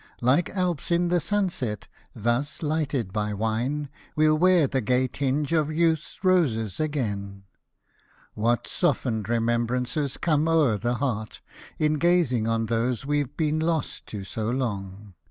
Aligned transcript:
Like 0.21 0.49
Alps 0.49 0.89
in 0.89 1.09
the 1.09 1.19
sunset, 1.19 1.87
thus 2.15 2.63
lighted 2.63 3.13
by 3.13 3.35
wine, 3.35 3.87
We'll 4.15 4.35
wear 4.35 4.65
the 4.65 4.81
gay 4.81 5.05
tinge 5.07 5.53
of 5.53 5.71
youth's 5.71 6.23
roses 6.23 6.79
again. 6.79 7.43
What 8.33 8.65
softened 8.65 9.29
remembrances 9.29 10.17
come 10.17 10.47
o'er 10.47 10.79
the 10.79 10.95
heart, 10.95 11.39
In 11.77 11.99
gazing 11.99 12.47
on 12.47 12.65
those 12.65 13.05
we've 13.05 13.37
been 13.37 13.59
lost 13.59 14.07
to 14.07 14.23
so 14.23 14.49
long 14.49 15.13